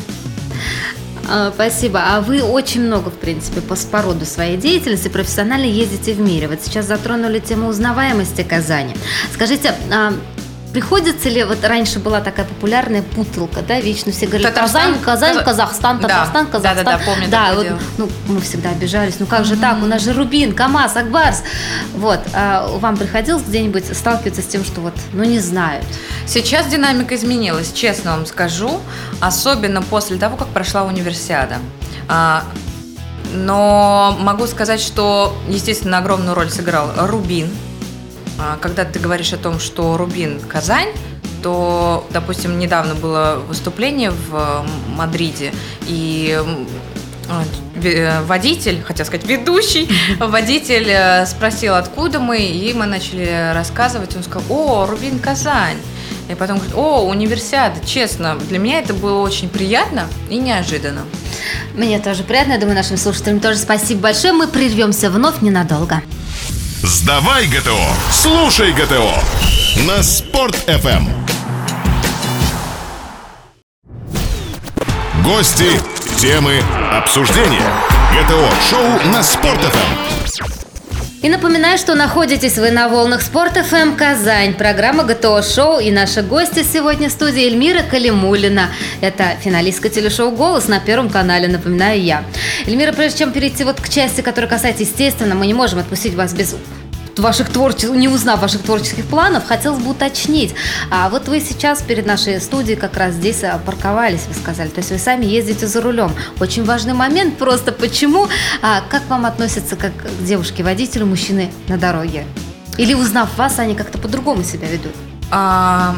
[1.29, 2.01] А, Спасибо.
[2.03, 6.47] А вы очень много, в принципе, по спороду своей деятельности профессионально ездите в мире.
[6.47, 8.95] Вот сейчас затронули тему узнаваемости Казани.
[9.33, 10.13] Скажите, а
[10.73, 14.93] приходится ли, вот раньше была такая популярная путалка, да, вечно все говорили Татарстан?
[14.93, 16.07] Казань, Казань, Каза- Казахстан, Да.
[16.07, 16.85] Татарстан, Казахстан.
[16.85, 17.79] Да-да-да, помню Да, такое вот, дело.
[17.97, 21.43] ну, мы всегда обижались, ну как же так, у нас же Рубин, КамАЗ, Акбарс.
[21.95, 25.85] Вот, а вам приходилось где-нибудь сталкиваться с тем, что вот, ну не знают?
[26.25, 28.79] Сейчас динамика изменилась, честно вам скажу,
[29.19, 31.57] особенно после того, как прошла универсиада.
[32.07, 32.43] А,
[33.33, 37.49] Но могу сказать, что, естественно, огромную роль сыграл Рубин.
[38.41, 40.89] А, Когда ты говоришь о том, что Рубин Казань,
[41.43, 45.53] то, допустим, недавно было выступление в э, Мадриде,
[45.87, 46.39] и
[47.29, 47.43] а,
[47.83, 49.87] э, водитель, хотел сказать ведущий,
[50.19, 54.15] водитель э, спросил, откуда мы, и мы начали рассказывать.
[54.15, 55.77] Он сказал, о, Рубин Казань.
[56.27, 57.75] И потом говорит, о, универсиада.
[57.85, 61.01] Честно, для меня это было очень приятно и неожиданно.
[61.75, 64.33] Мне тоже приятно, я думаю, нашим слушателям тоже спасибо большое.
[64.33, 66.01] Мы прервемся вновь ненадолго.
[66.83, 67.77] Сдавай ГТО,
[68.11, 69.13] слушай ГТО
[69.85, 71.07] на Спорт FM.
[75.23, 75.79] Гости,
[76.17, 76.59] темы,
[76.91, 77.71] обсуждения.
[78.13, 80.10] ГТО-шоу на Спорт FM.
[81.21, 86.23] И напоминаю, что находитесь вы на волнах Спорт ФМ Казань, программа ГТО Шоу и наши
[86.23, 88.69] гости сегодня в студии Эльмира Калимулина.
[89.01, 92.23] Это финалистка телешоу «Голос» на Первом канале, напоминаю я.
[92.65, 96.33] Эльмира, прежде чем перейти вот к части, которая касается, естественно, мы не можем отпустить вас
[96.33, 96.55] без
[97.19, 100.53] ваших творческих, не узнав ваших творческих планов, хотелось бы уточнить.
[100.89, 104.69] А вот вы сейчас перед нашей студией как раз здесь а, парковались, вы сказали.
[104.69, 106.13] То есть вы сами ездите за рулем.
[106.39, 108.27] Очень важный момент просто почему,
[108.61, 112.25] а, как вам относятся как к девушке-водителю мужчины на дороге?
[112.77, 114.93] Или узнав вас, они как-то по-другому себя ведут?
[115.29, 115.95] А,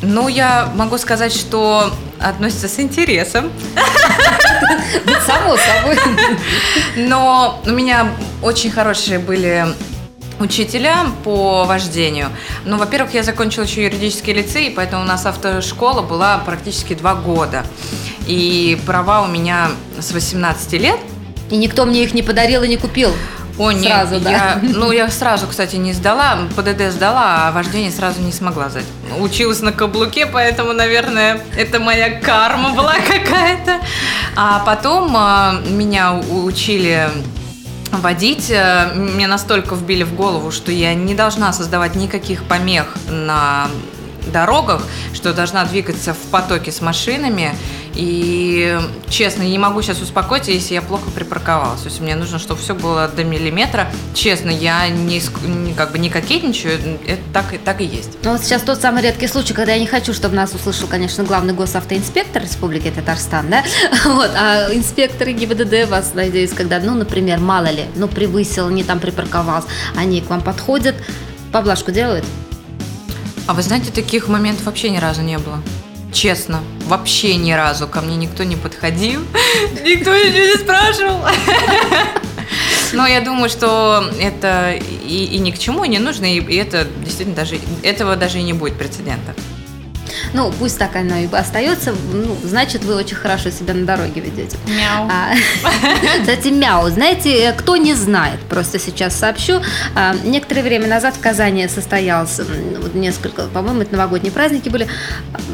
[0.00, 3.50] Ну, я могу сказать, что относится с интересом.
[5.26, 5.98] Само собой.
[6.96, 8.06] Но у меня
[8.40, 9.66] очень хорошие были
[10.40, 12.30] учителя по вождению.
[12.64, 17.64] Ну, во-первых, я закончила еще юридический лицей, поэтому у нас автошкола была практически два года.
[18.26, 20.98] И права у меня с 18 лет.
[21.50, 23.10] И никто мне их не подарил и не купил.
[23.58, 24.30] О, нет, Сразу, да?
[24.30, 28.84] я, ну, я сразу, кстати, не сдала, ПДД сдала, а вождение сразу не смогла сдать.
[29.18, 33.80] Училась на каблуке, поэтому, наверное, это моя карма была какая-то.
[34.36, 37.10] А потом а, меня учили
[37.92, 38.50] водить.
[38.50, 43.68] Э, Мне настолько вбили в голову, что я не должна создавать никаких помех на
[44.30, 44.82] дорогах,
[45.14, 47.54] что должна двигаться в потоке с машинами.
[47.94, 51.80] И, честно, не могу сейчас успокоиться, если я плохо припарковалась.
[51.80, 53.90] То есть мне нужно, чтобы все было до миллиметра.
[54.14, 55.20] Честно, я не,
[55.76, 58.10] как бы не кокетничаю, это так, так и есть.
[58.22, 61.24] Ну вот сейчас тот самый редкий случай, когда я не хочу, чтобы нас услышал, конечно,
[61.24, 63.64] главный госавтоинспектор Республики Татарстан, да?
[64.04, 69.00] Вот, а инспекторы ГИБДД вас, надеюсь, когда, ну, например, мало ли, ну, превысил, не там
[69.00, 70.94] припарковался, они к вам подходят,
[71.52, 72.24] поблажку делают?
[73.48, 75.62] А вы знаете, таких моментов вообще ни разу не было.
[76.12, 79.22] Честно, вообще ни разу ко мне никто не подходил,
[79.72, 81.20] никто ничего не спрашивал.
[82.92, 86.86] Но я думаю, что это и, и ни к чему не нужно, и, и это
[87.02, 89.34] действительно даже этого даже и не будет прецедента.
[90.34, 94.56] Ну, пусть так оно и остается, ну, значит, вы очень хорошо себя на дороге ведете.
[94.66, 95.08] Мяу.
[95.10, 95.32] А,
[96.20, 96.88] Кстати, мяу.
[96.90, 99.60] Знаете, кто не знает, просто сейчас сообщу.
[99.94, 102.44] А, Некоторое время назад в Казани состоялся,
[102.80, 104.86] вот несколько, по-моему, это новогодние праздники были,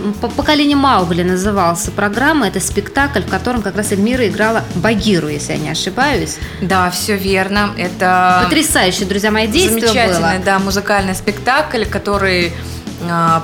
[0.04, 2.48] м, «По- «Поколение Маугли» назывался программа.
[2.48, 6.36] Это спектакль, в котором как раз Эльмира играла Багиру, если я не ошибаюсь.
[6.60, 7.70] Да, все верно.
[7.76, 10.44] Это Потрясающее, друзья мои, действие замечательный, было.
[10.44, 12.52] да, музыкальный спектакль, который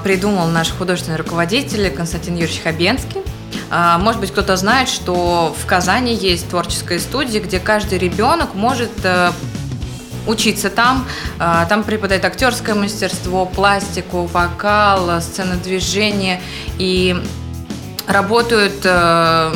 [0.05, 3.23] придумал наш художественный руководитель Константин Юрьевич Хабенский.
[3.71, 8.91] А, Может быть, кто-то знает, что в Казани есть творческая студия, где каждый ребенок может
[9.05, 9.31] э,
[10.27, 11.07] учиться там.
[11.39, 16.41] А, Там преподают актерское мастерство, пластику, вокал, сценодвижение.
[16.79, 17.17] И
[18.07, 19.55] работают э,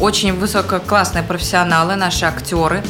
[0.00, 2.82] очень высококлассные профессионалы, наши актеры.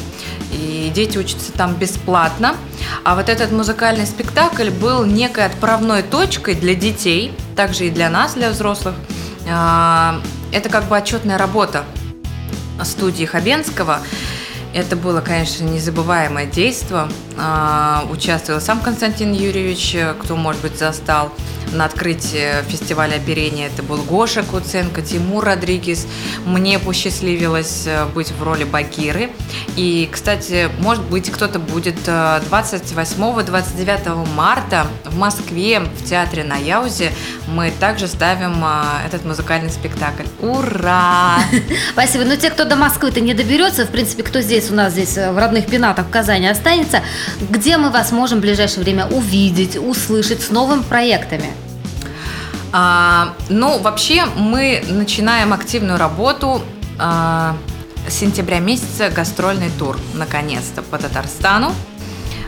[0.51, 2.55] И дети учатся там бесплатно.
[3.03, 8.33] А вот этот музыкальный спектакль был некой отправной точкой для детей, также и для нас,
[8.33, 8.95] для взрослых.
[9.49, 11.83] А, Это как бы отчетная работа
[12.83, 13.99] студии Хабенского.
[14.73, 17.09] Это было, конечно, незабываемое действо.
[17.37, 21.31] А, Участвовал сам Константин Юрьевич, э, кто, может быть, застал
[21.73, 23.67] на открытии фестиваля оперения.
[23.67, 26.07] Это был Гоша Куценко, Тимур Родригес.
[26.45, 29.29] Мне посчастливилось э, быть в роли Багиры.
[29.75, 37.11] И, кстати, может быть, кто-то будет э, 28-29 марта в Москве в театре на Яузе.
[37.47, 40.23] Мы также ставим э, этот музыкальный спектакль.
[40.39, 41.39] Ура!
[41.91, 42.25] Спасибо.
[42.25, 45.31] Но те, кто до Москвы-то не доберется, в принципе, кто здесь у нас здесь э,
[45.31, 47.01] в родных пенатах в Казани останется,
[47.39, 51.51] где мы вас можем в ближайшее время увидеть, услышать с новыми проектами?
[52.71, 56.61] А, ну, вообще мы начинаем активную работу
[56.99, 57.55] а,
[58.07, 61.73] с сентября месяца гастрольный тур, наконец-то, по Татарстану.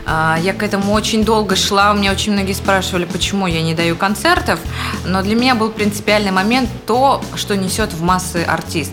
[0.04, 3.74] А, Я к этому очень долго шла, у меня очень многие спрашивали, почему я не
[3.74, 4.58] даю концертов,
[5.06, 8.92] но для меня был принципиальный момент то, что несет в массы артист.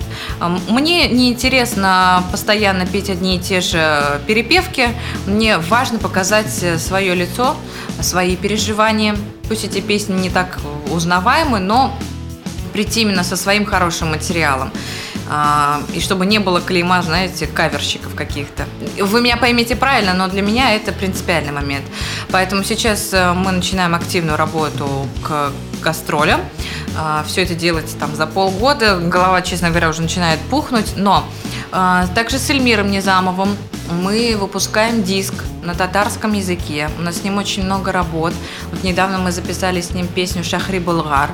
[0.69, 4.89] Мне неинтересно постоянно петь одни и те же перепевки,
[5.25, 7.55] мне важно показать свое лицо,
[8.01, 9.15] свои переживания.
[9.47, 10.59] Пусть эти песни не так
[10.91, 11.97] узнаваемы, но
[12.73, 14.71] прийти именно со своим хорошим материалом.
[15.29, 18.65] А, И чтобы не было клейма, знаете, каверщиков каких-то.
[18.99, 21.85] Вы меня поймите правильно, но для меня это принципиальный момент.
[22.31, 26.41] Поэтому сейчас э, мы начинаем активную работу к гастролям.
[27.25, 28.97] Все это делать там за полгода.
[28.97, 30.93] Голова, честно говоря, уже начинает пухнуть.
[30.97, 31.23] Но
[31.71, 33.55] а, также с Эльмиром Низамовым
[33.91, 36.89] мы выпускаем диск на татарском языке.
[36.97, 38.33] У нас с ним очень много работ.
[38.71, 41.31] Вот недавно мы записали с ним песню «Шахри Булгар»,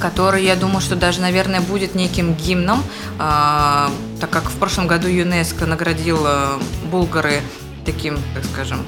[0.00, 2.82] который, я думаю, что даже, наверное, будет неким гимном,
[3.18, 7.40] а, так как в прошлом году ЮНЕСКО наградил а, Булгары
[7.84, 8.84] таким, так скажем,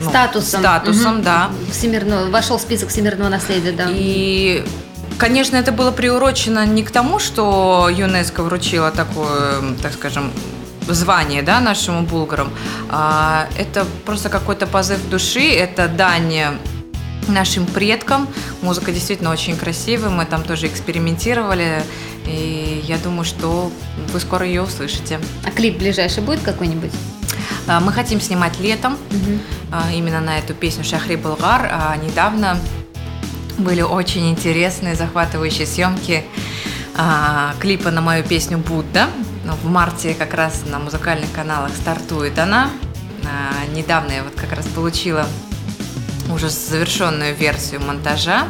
[0.00, 0.60] ну, Статусом.
[0.60, 1.22] Статусом, Мгм.
[1.22, 1.50] да.
[1.72, 3.86] Всемирного, вошел в список всемирного наследия, да.
[3.88, 4.62] И,
[5.18, 10.30] конечно, это было приурочено не к тому, что ЮНЕСКО вручила такое, так скажем,
[10.88, 12.50] звание да, нашему булгарам.
[12.90, 16.58] А это просто какой-то позыв души, это дань
[17.28, 18.28] нашим предкам.
[18.62, 21.82] Музыка действительно очень красивая, мы там тоже экспериментировали.
[22.26, 23.70] И я думаю, что
[24.12, 25.20] вы скоро ее услышите.
[25.44, 26.90] А клип ближайший будет какой-нибудь?
[27.68, 28.96] А, Мы хотим снимать летом,
[29.72, 31.68] а, именно на эту песню «Шахри Булгар».
[31.70, 32.58] А Недавно
[33.58, 36.24] Были очень интересные, захватывающие съемки
[36.94, 39.08] а, клипа на мою песню «Будда».
[39.62, 42.70] В марте как раз на музыкальных каналах стартует она.
[43.74, 45.26] Недавно я вот как раз получила
[46.32, 48.48] уже завершенную версию монтажа.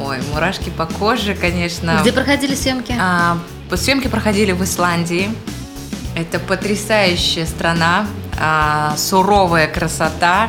[0.00, 1.98] Ой, мурашки по коже, конечно.
[2.00, 2.94] Где проходили съемки?
[2.98, 3.38] А,
[3.74, 5.30] съемки проходили в Исландии.
[6.14, 8.06] Это потрясающая страна,
[8.38, 10.48] а, суровая красота.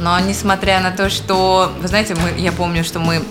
[0.00, 3.22] Но несмотря на то, что, вы знаете, мы, я помню, что мы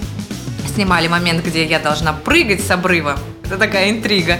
[0.73, 3.17] снимали момент, где я должна прыгать с обрыва.
[3.43, 4.37] Это такая интрига.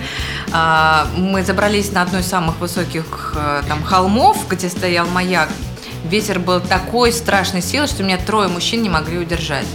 [0.52, 5.50] А, мы забрались на одну из самых высоких э, там холмов, где стоял маяк.
[6.10, 9.66] Ветер был такой страшной силы, что меня трое мужчин не могли удержать.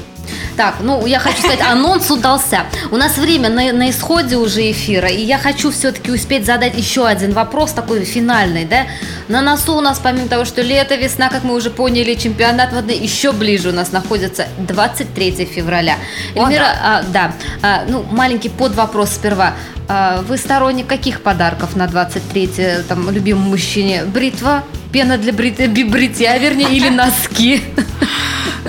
[0.56, 2.64] Так, ну я хочу сказать, анонс удался.
[2.90, 7.06] У нас время на, на исходе уже эфира, и я хочу все-таки успеть задать еще
[7.06, 8.86] один вопрос, такой финальный, да?
[9.28, 12.92] На носу у нас, помимо того, что лето, весна, как мы уже поняли, чемпионат воды,
[12.92, 15.96] еще ближе у нас находится 23 февраля.
[16.34, 16.78] О, Эльмира, да.
[16.82, 19.54] А, да, а, ну маленький под вопрос сперва.
[19.88, 24.04] А, вы сторонник каких подарков на 23 там любимому мужчине?
[24.04, 25.56] Бритва, пена для брит...
[25.90, 27.62] бритья, вернее, или носки?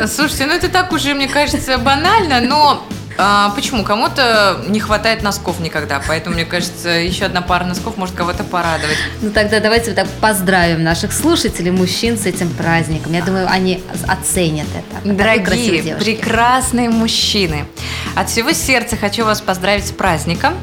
[0.08, 2.84] Слушайте, ну это так уже, мне кажется, банально, но
[3.18, 3.84] а, почему?
[3.84, 8.98] Кому-то не хватает носков никогда, поэтому, мне кажется, еще одна пара носков может кого-то порадовать.
[9.22, 13.14] Ну тогда давайте так поздравим наших слушателей, мужчин с этим праздником.
[13.14, 15.14] Я думаю, они оценят это.
[15.14, 17.66] Дорогие, прекрасные мужчины,
[18.16, 20.56] от всего сердца хочу вас поздравить с праздником.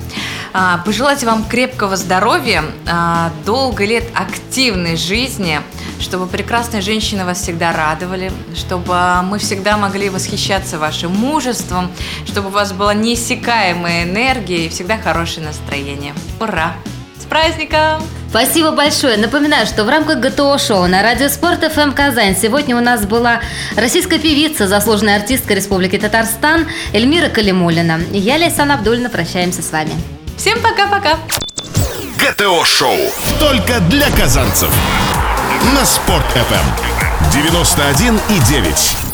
[0.53, 5.61] А, пожелать вам крепкого здоровья, а, долго лет активной жизни,
[6.01, 11.91] чтобы прекрасные женщины вас всегда радовали, чтобы мы всегда могли восхищаться вашим мужеством,
[12.27, 16.15] чтобы у вас была неиссякаемая энергия и всегда хорошее настроение.
[16.41, 16.75] Ура!
[17.19, 18.03] С праздником!
[18.31, 19.17] Спасибо большое.
[19.17, 23.41] Напоминаю, что в рамках ГТО-шоу на радио Спорт ФМ Казань сегодня у нас была
[23.77, 28.01] российская певица, заслуженная артистка Республики Татарстан Эльмира Калимулина.
[28.13, 29.93] Я, Лейсан Абдульна, прощаемся с вами.
[30.41, 31.19] Всем пока-пока.
[32.17, 32.97] ГТО-шоу
[33.39, 34.71] только для казанцев.
[35.75, 39.10] На Спорт FM 91 и 9.